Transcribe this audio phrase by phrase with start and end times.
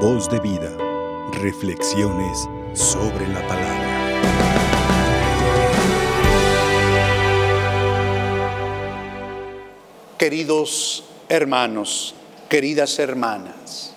[0.00, 0.70] Voz de vida.
[1.40, 3.86] Reflexiones sobre la palabra.
[10.18, 12.14] Queridos hermanos,
[12.50, 13.94] queridas hermanas,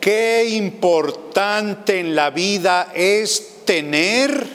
[0.00, 4.46] qué importante en la vida es tener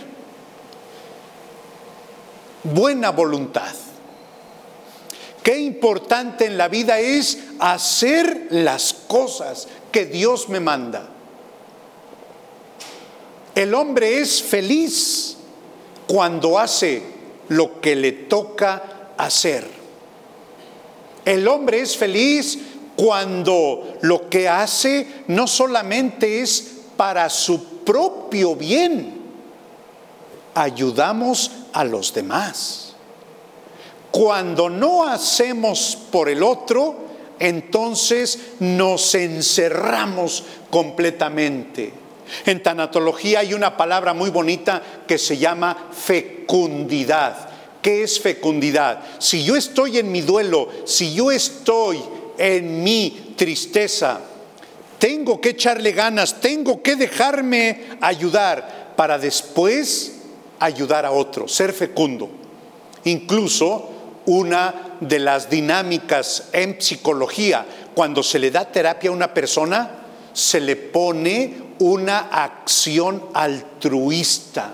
[2.64, 3.76] buena voluntad.
[5.46, 11.08] Qué importante en la vida es hacer las cosas que Dios me manda.
[13.54, 15.38] El hombre es feliz
[16.08, 17.04] cuando hace
[17.50, 19.70] lo que le toca hacer.
[21.24, 22.58] El hombre es feliz
[22.96, 29.22] cuando lo que hace no solamente es para su propio bien,
[30.56, 32.85] ayudamos a los demás.
[34.16, 36.96] Cuando no hacemos por el otro,
[37.38, 41.92] entonces nos encerramos completamente.
[42.46, 47.50] En tanatología hay una palabra muy bonita que se llama fecundidad.
[47.82, 49.04] ¿Qué es fecundidad?
[49.20, 52.02] Si yo estoy en mi duelo, si yo estoy
[52.38, 54.22] en mi tristeza,
[54.98, 60.14] tengo que echarle ganas, tengo que dejarme ayudar para después
[60.58, 62.30] ayudar a otro, ser fecundo.
[63.04, 63.92] Incluso
[64.26, 67.66] una de las dinámicas en psicología.
[67.94, 69.90] Cuando se le da terapia a una persona,
[70.34, 74.74] se le pone una acción altruista,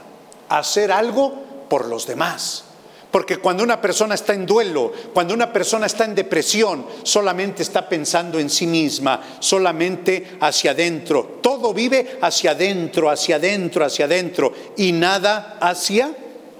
[0.49, 1.33] hacer algo
[1.69, 2.65] por los demás.
[3.11, 7.87] Porque cuando una persona está en duelo, cuando una persona está en depresión, solamente está
[7.89, 11.39] pensando en sí misma, solamente hacia adentro.
[11.41, 16.15] Todo vive hacia adentro, hacia adentro, hacia adentro y nada hacia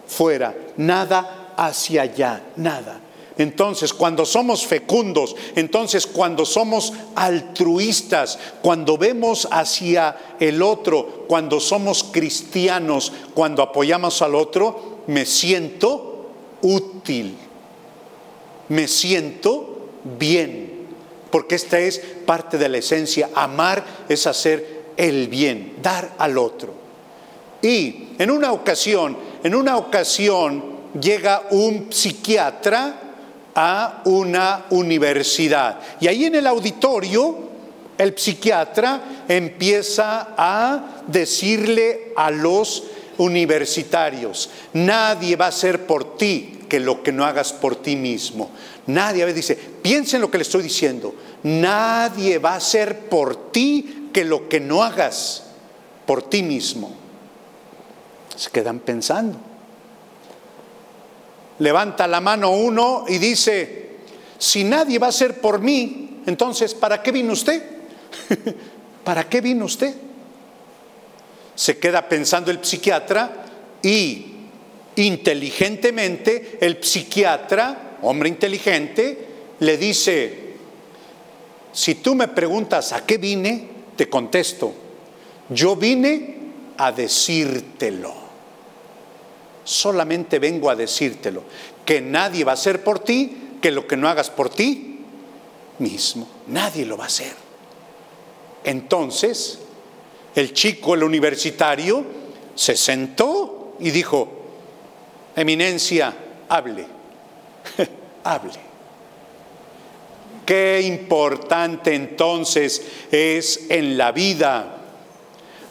[0.06, 3.02] fuera, nada hacia allá, nada.
[3.38, 12.04] Entonces, cuando somos fecundos, entonces cuando somos altruistas, cuando vemos hacia el otro, cuando somos
[12.04, 16.30] cristianos, cuando apoyamos al otro, me siento
[16.62, 17.36] útil,
[18.70, 19.88] me siento
[20.20, 20.88] bien,
[21.32, 23.30] porque esta es parte de la esencia.
[23.34, 26.74] Amar es hacer el bien, dar al otro.
[27.62, 33.12] Y en una ocasión, en una ocasión, llega un psiquiatra
[33.56, 35.80] a una universidad.
[36.00, 37.52] Y ahí en el auditorio,
[37.98, 42.84] el psiquiatra empieza a decirle a los
[43.18, 48.50] universitarios, nadie va a hacer por ti que lo que no hagas por ti mismo.
[48.88, 51.14] Nadie, a veces dice, piensen lo que le estoy diciendo,
[51.44, 55.44] nadie va a hacer por ti que lo que no hagas
[56.06, 56.96] por ti mismo.
[58.36, 59.51] Se quedan pensando
[61.62, 63.90] levanta la mano uno y dice,
[64.38, 67.64] si nadie va a ser por mí, entonces, ¿para qué vino usted?
[69.04, 69.94] ¿Para qué vino usted?
[71.54, 73.46] Se queda pensando el psiquiatra
[73.84, 74.26] y
[74.96, 79.28] inteligentemente el psiquiatra, hombre inteligente,
[79.60, 80.54] le dice,
[81.72, 84.74] si tú me preguntas a qué vine, te contesto,
[85.50, 86.38] yo vine
[86.78, 88.21] a decírtelo
[89.64, 91.44] solamente vengo a decírtelo,
[91.86, 95.00] que nadie va a hacer por ti, que lo que no hagas por ti
[95.80, 97.34] mismo, nadie lo va a hacer.
[98.64, 99.60] Entonces,
[100.36, 102.06] el chico, el universitario,
[102.56, 104.28] se sentó y dijo,
[105.36, 106.14] Eminencia,
[106.50, 106.86] hable,
[108.24, 108.72] hable.
[110.46, 114.81] Qué importante entonces es en la vida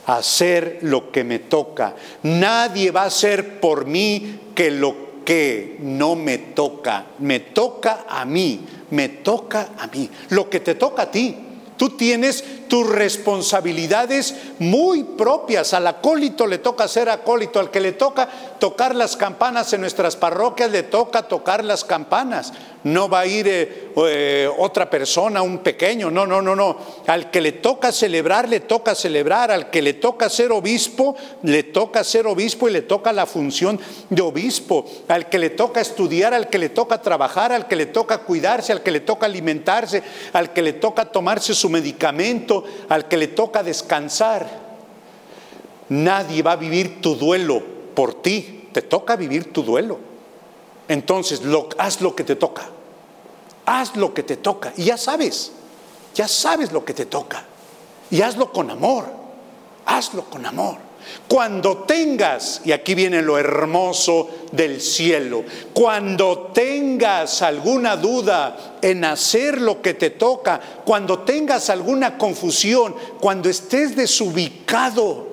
[0.06, 1.94] hacer lo que me toca.
[2.22, 7.06] Nadie va a hacer por mí que lo que no me toca.
[7.18, 8.60] Me toca a mí,
[8.90, 10.10] me toca a mí.
[10.30, 11.36] Lo que te toca a ti.
[11.76, 15.72] Tú tienes tus responsabilidades muy propias.
[15.72, 18.28] Al acólito le toca ser acólito, al que le toca
[18.58, 22.52] tocar las campanas en nuestras parroquias le toca tocar las campanas.
[22.84, 26.76] No va a ir eh, eh, otra persona, un pequeño, no, no, no, no.
[27.06, 29.50] Al que le toca celebrar, le toca celebrar.
[29.50, 33.78] Al que le toca ser obispo, le toca ser obispo y le toca la función
[34.08, 34.86] de obispo.
[35.08, 38.72] Al que le toca estudiar, al que le toca trabajar, al que le toca cuidarse,
[38.72, 40.02] al que le toca alimentarse,
[40.32, 42.20] al que le toca tomarse su medicamento
[42.88, 44.46] al que le toca descansar.
[45.88, 47.62] Nadie va a vivir tu duelo
[47.94, 50.09] por ti, te toca vivir tu duelo.
[50.90, 51.40] Entonces,
[51.78, 52.62] haz lo que te toca.
[53.64, 54.72] Haz lo que te toca.
[54.76, 55.52] Y ya sabes,
[56.16, 57.44] ya sabes lo que te toca.
[58.10, 59.06] Y hazlo con amor.
[59.86, 60.78] Hazlo con amor.
[61.28, 69.60] Cuando tengas, y aquí viene lo hermoso del cielo, cuando tengas alguna duda en hacer
[69.60, 75.28] lo que te toca, cuando tengas alguna confusión, cuando estés desubicado,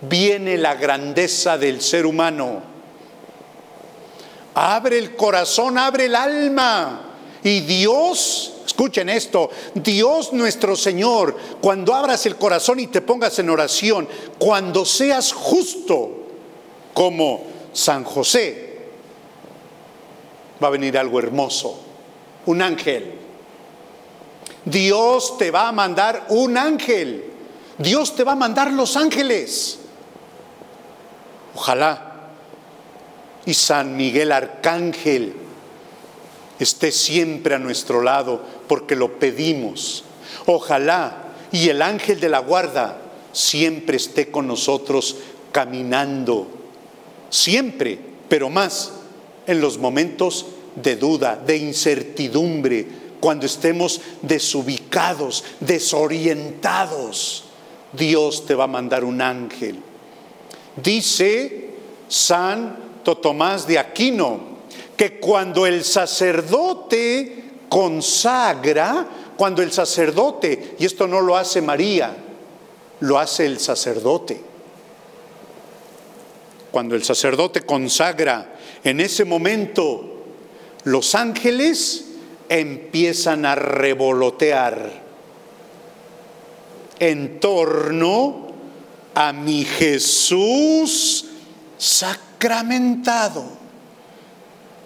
[0.00, 2.71] viene la grandeza del ser humano.
[4.54, 7.08] Abre el corazón, abre el alma.
[7.42, 13.50] Y Dios, escuchen esto, Dios nuestro Señor, cuando abras el corazón y te pongas en
[13.50, 14.08] oración,
[14.38, 16.10] cuando seas justo
[16.94, 18.78] como San José,
[20.62, 21.80] va a venir algo hermoso,
[22.46, 23.18] un ángel.
[24.64, 27.32] Dios te va a mandar un ángel.
[27.78, 29.78] Dios te va a mandar los ángeles.
[31.54, 32.11] Ojalá.
[33.46, 35.34] Y San Miguel Arcángel
[36.58, 40.04] esté siempre a nuestro lado porque lo pedimos.
[40.46, 42.98] Ojalá y el ángel de la guarda
[43.32, 45.16] siempre esté con nosotros
[45.50, 46.48] caminando,
[47.30, 47.98] siempre,
[48.28, 48.92] pero más
[49.46, 50.46] en los momentos
[50.76, 52.86] de duda, de incertidumbre,
[53.20, 57.44] cuando estemos desubicados, desorientados.
[57.92, 59.78] Dios te va a mandar un ángel.
[60.82, 61.70] Dice
[63.02, 64.38] Santo Tomás de Aquino,
[64.96, 72.14] que cuando el sacerdote consagra, cuando el sacerdote, y esto no lo hace María,
[73.00, 74.40] lo hace el sacerdote.
[76.70, 78.54] Cuando el sacerdote consagra,
[78.84, 80.22] en ese momento
[80.84, 82.04] los ángeles
[82.48, 85.02] empiezan a revolotear
[87.00, 88.52] en torno
[89.12, 91.26] a mi Jesús
[92.42, 93.44] sacramentado.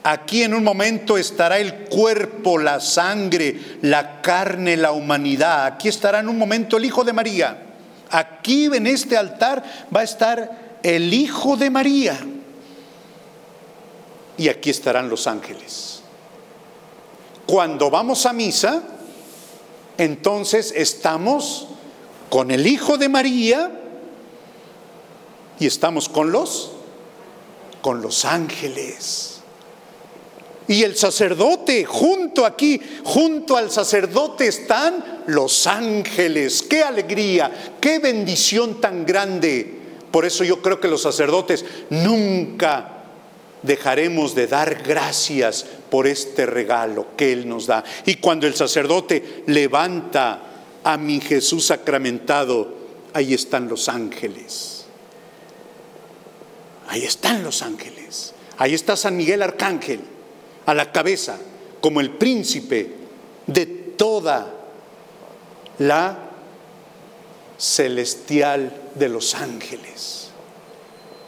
[0.04, 5.66] Aquí en un momento estará el cuerpo, la sangre, la carne, la humanidad.
[5.66, 7.62] Aquí estará en un momento el Hijo de María.
[8.10, 9.64] Aquí en este altar
[9.94, 12.18] va a estar el Hijo de María.
[14.36, 16.02] Y aquí estarán los ángeles.
[17.46, 18.82] Cuando vamos a misa,
[19.98, 21.66] entonces estamos
[22.30, 23.72] con el Hijo de María
[25.58, 26.75] y estamos con los
[27.86, 29.36] con los ángeles.
[30.66, 36.62] Y el sacerdote, junto aquí, junto al sacerdote están los ángeles.
[36.68, 39.72] Qué alegría, qué bendición tan grande.
[40.10, 43.04] Por eso yo creo que los sacerdotes nunca
[43.62, 47.84] dejaremos de dar gracias por este regalo que Él nos da.
[48.04, 50.40] Y cuando el sacerdote levanta
[50.82, 52.68] a mi Jesús sacramentado,
[53.12, 54.75] ahí están los ángeles.
[56.88, 58.34] Ahí están los ángeles.
[58.58, 60.00] Ahí está San Miguel Arcángel
[60.64, 61.38] a la cabeza
[61.80, 62.90] como el príncipe
[63.46, 64.52] de toda
[65.78, 66.18] la
[67.58, 70.30] celestial de los ángeles.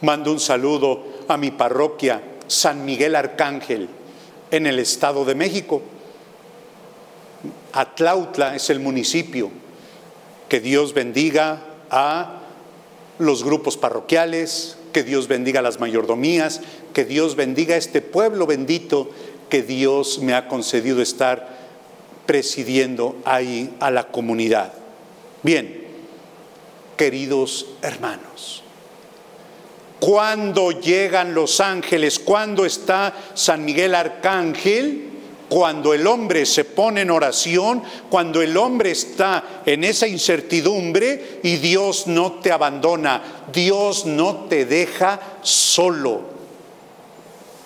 [0.01, 3.89] Mando un saludo a mi parroquia San Miguel Arcángel
[4.51, 5.83] en el Estado de México.
[7.73, 9.51] Atlautla es el municipio.
[10.49, 11.61] Que Dios bendiga
[11.91, 12.41] a
[13.19, 16.61] los grupos parroquiales, que Dios bendiga las mayordomías,
[16.93, 19.11] que Dios bendiga este pueblo bendito
[19.49, 21.57] que Dios me ha concedido estar
[22.27, 24.73] presidiendo ahí a la comunidad.
[25.43, 25.85] Bien,
[26.97, 28.63] queridos hermanos,
[30.01, 35.08] cuando llegan los ángeles, cuando está San Miguel Arcángel,
[35.49, 41.57] cuando el hombre se pone en oración, cuando el hombre está en esa incertidumbre y
[41.57, 46.39] Dios no te abandona, Dios no te deja solo.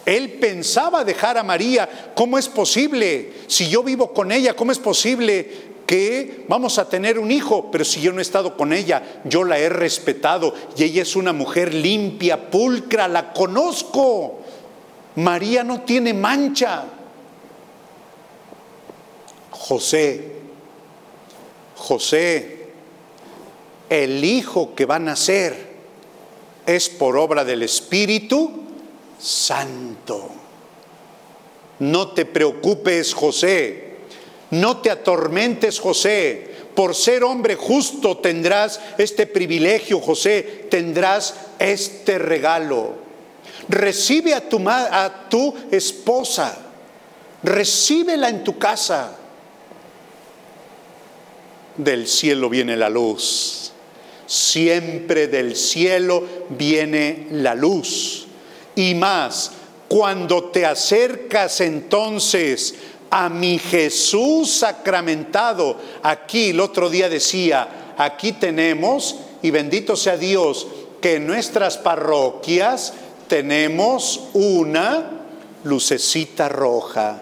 [0.05, 2.13] Él pensaba dejar a María.
[2.15, 3.33] ¿Cómo es posible?
[3.47, 7.71] Si yo vivo con ella, ¿cómo es posible que vamos a tener un hijo?
[7.71, 11.15] Pero si yo no he estado con ella, yo la he respetado y ella es
[11.15, 14.41] una mujer limpia, pulcra, la conozco.
[15.17, 16.85] María no tiene mancha.
[19.63, 20.21] José,
[21.77, 22.67] José,
[23.89, 25.55] el hijo que va a nacer
[26.67, 28.51] es por obra del Espíritu
[29.21, 30.31] santo.
[31.79, 33.99] No te preocupes, José.
[34.51, 36.51] No te atormentes, José.
[36.75, 40.67] Por ser hombre justo tendrás este privilegio, José.
[40.71, 42.95] Tendrás este regalo.
[43.69, 46.59] Recibe a tu, a tu esposa.
[47.45, 49.19] Recíbela en tu casa.
[51.77, 53.73] Del cielo viene la luz.
[54.27, 58.27] Siempre del cielo viene la luz
[58.75, 59.53] y más.
[59.89, 62.75] Cuando te acercas entonces
[63.11, 70.67] a mi Jesús sacramentado, aquí el otro día decía, aquí tenemos, y bendito sea Dios,
[71.03, 72.95] que en nuestras parroquias
[73.29, 75.11] tenemos una
[75.65, 77.21] lucecita roja.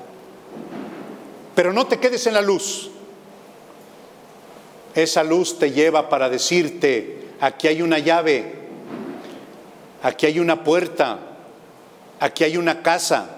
[1.57, 2.91] Pero no te quedes en la luz.
[4.95, 8.55] Esa luz te lleva para decirte, aquí hay una llave,
[10.03, 11.19] aquí hay una puerta,
[12.19, 13.29] aquí hay una casa,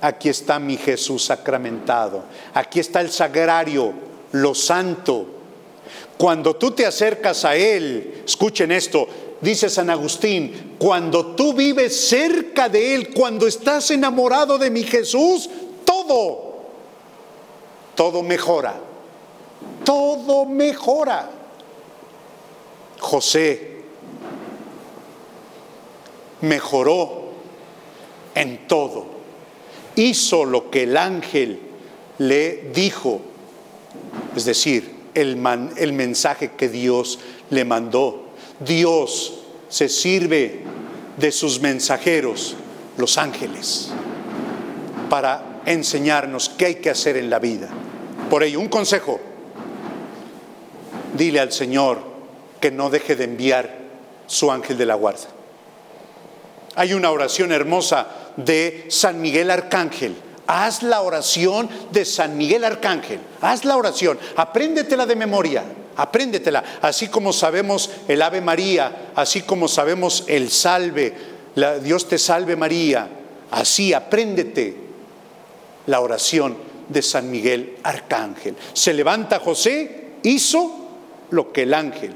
[0.00, 2.24] aquí está mi Jesús sacramentado,
[2.54, 3.92] aquí está el sagrario,
[4.32, 5.26] lo santo.
[6.16, 9.06] Cuando tú te acercas a Él, escuchen esto,
[9.40, 15.50] dice San Agustín, cuando tú vives cerca de Él, cuando estás enamorado de mi Jesús,
[15.84, 16.62] todo,
[17.94, 18.91] todo mejora
[19.84, 21.30] todo mejora.
[23.00, 23.72] José
[26.40, 27.32] mejoró
[28.34, 29.06] en todo.
[29.96, 31.60] Hizo lo que el ángel
[32.18, 33.20] le dijo,
[34.36, 35.42] es decir, el,
[35.76, 37.18] el mensaje que Dios
[37.50, 38.26] le mandó.
[38.60, 40.60] Dios se sirve
[41.16, 42.54] de sus mensajeros,
[42.96, 43.88] los ángeles,
[45.10, 47.68] para enseñarnos qué hay que hacer en la vida.
[48.30, 49.20] Por ello, un consejo
[51.14, 51.98] dile al Señor
[52.60, 53.78] que no deje de enviar
[54.26, 55.28] su ángel de la guarda.
[56.74, 60.14] Hay una oración hermosa de San Miguel Arcángel.
[60.46, 63.20] Haz la oración de San Miguel Arcángel.
[63.40, 64.18] Haz la oración.
[64.36, 65.64] Apréndetela de memoria.
[65.96, 66.64] Apréndetela.
[66.80, 71.14] Así como sabemos el Ave María, así como sabemos el salve,
[71.82, 73.08] Dios te salve María.
[73.50, 74.74] Así apréndete
[75.86, 76.56] la oración
[76.88, 78.56] de San Miguel Arcángel.
[78.72, 80.81] Se levanta José, hizo
[81.32, 82.12] lo que el ángel.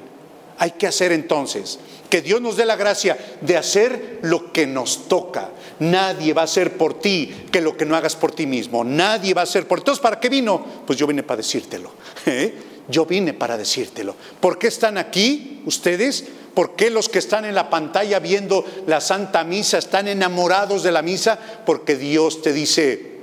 [0.58, 5.08] Hay que hacer entonces que Dios nos dé la gracia de hacer lo que nos
[5.08, 5.50] toca.
[5.80, 8.84] Nadie va a hacer por ti que lo que no hagas por ti mismo.
[8.84, 9.82] Nadie va a hacer por ti.
[9.82, 10.64] Entonces, ¿para qué vino?
[10.86, 11.90] Pues yo vine para decírtelo.
[12.26, 12.54] ¿eh?
[12.88, 14.14] Yo vine para decírtelo.
[14.40, 16.24] ¿Por qué están aquí ustedes?
[16.54, 20.92] ¿Por qué los que están en la pantalla viendo la Santa Misa están enamorados de
[20.92, 21.38] la misa?
[21.66, 23.20] Porque Dios te dice,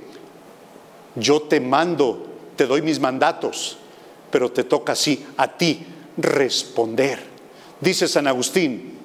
[1.16, 3.78] yo te mando, te doy mis mandatos
[4.34, 5.78] pero te toca así a ti
[6.16, 7.20] responder.
[7.80, 8.98] Dice San Agustín,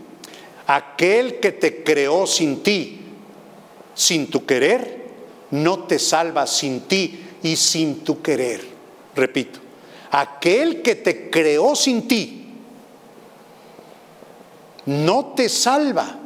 [0.65, 2.99] aquel que te creó sin ti,
[3.93, 5.05] sin tu querer,
[5.51, 8.65] no te salva sin ti y sin tu querer.
[9.15, 9.59] Repito,
[10.09, 12.47] aquel que te creó sin ti,
[14.87, 16.17] no te salva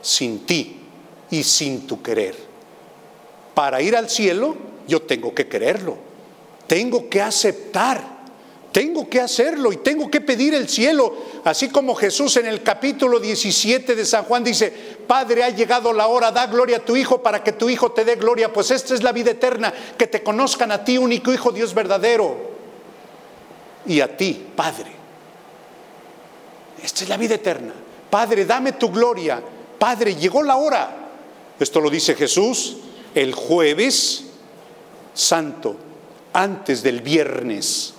[0.00, 0.74] sin ti
[1.30, 2.34] y sin tu querer.
[3.52, 4.56] Para ir al cielo,
[4.88, 6.05] yo tengo que quererlo
[6.66, 8.16] tengo que aceptar.
[8.72, 13.18] Tengo que hacerlo y tengo que pedir el cielo, así como Jesús en el capítulo
[13.18, 14.70] 17 de San Juan dice,
[15.06, 18.04] Padre, ha llegado la hora, da gloria a tu Hijo para que tu Hijo te
[18.04, 21.52] dé gloria, pues esta es la vida eterna, que te conozcan a ti, único Hijo,
[21.52, 22.36] Dios verdadero,
[23.86, 24.92] y a ti, Padre.
[26.84, 27.72] Esta es la vida eterna.
[28.10, 29.42] Padre, dame tu gloria.
[29.78, 31.08] Padre, llegó la hora.
[31.58, 32.76] Esto lo dice Jesús
[33.14, 34.24] el jueves
[35.14, 35.85] santo
[36.36, 37.94] antes del viernes.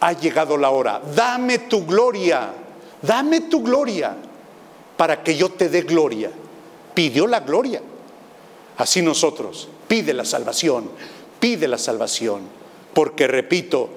[0.00, 1.00] Ha llegado la hora.
[1.14, 2.52] Dame tu gloria,
[3.00, 4.14] dame tu gloria
[4.96, 6.30] para que yo te dé gloria.
[6.92, 7.80] Pidió la gloria.
[8.76, 10.90] Así nosotros, pide la salvación,
[11.40, 12.42] pide la salvación.
[12.92, 13.88] Porque repito,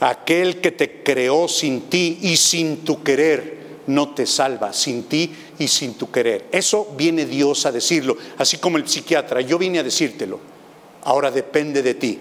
[0.00, 5.30] aquel que te creó sin ti y sin tu querer, no te salva sin ti
[5.58, 6.46] y sin tu querer.
[6.50, 10.40] Eso viene Dios a decirlo, así como el psiquiatra, yo vine a decírtelo.
[11.04, 12.18] Ahora depende de ti.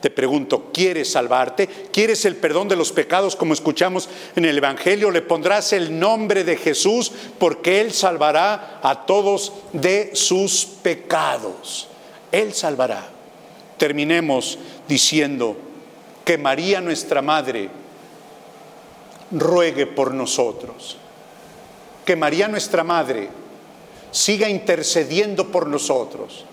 [0.00, 1.66] Te pregunto, ¿quieres salvarte?
[1.92, 5.10] ¿Quieres el perdón de los pecados como escuchamos en el Evangelio?
[5.10, 11.88] Le pondrás el nombre de Jesús porque Él salvará a todos de sus pecados.
[12.32, 13.08] Él salvará.
[13.76, 15.56] Terminemos diciendo
[16.24, 17.68] que María nuestra Madre
[19.30, 20.96] ruegue por nosotros.
[22.06, 23.28] Que María nuestra Madre
[24.10, 26.46] siga intercediendo por nosotros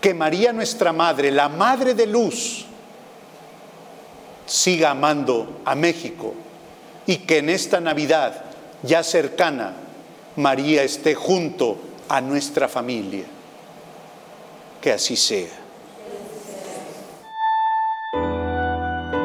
[0.00, 2.66] que María nuestra Madre, la Madre de Luz,
[4.46, 6.34] siga amando a México
[7.06, 8.44] y que en esta Navidad
[8.82, 9.74] ya cercana
[10.36, 13.24] María esté junto a nuestra familia.
[14.80, 15.48] Que así sea.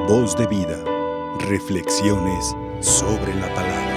[0.07, 0.77] Voz de vida.
[1.39, 3.90] Reflexiones sobre la palabra.